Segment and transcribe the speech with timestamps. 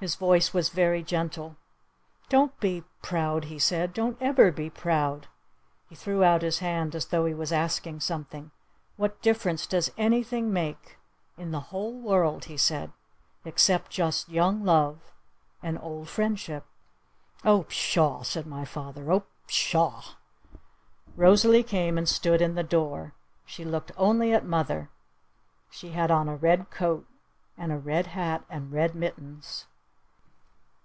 [0.00, 1.56] His voice was very gentle.
[2.28, 3.94] "Don't be proud," he said.
[3.94, 5.28] "Don't ever be proud."
[5.88, 8.50] He threw out his hand as tho he was asking something.
[8.96, 10.98] "What difference does anything make
[11.38, 12.92] in the whole world," he said,
[13.46, 15.10] "except just young love
[15.62, 16.66] and old friendship?"
[17.42, 19.10] "Oh, pshaw," said father.
[19.10, 20.02] "Oh, pshaw!"
[21.16, 23.14] Rosalee came and stood in the door.
[23.46, 24.90] She looked only at mother.
[25.70, 27.06] She had on a red coat.
[27.56, 28.44] And a red hat.
[28.50, 29.64] And red mittens.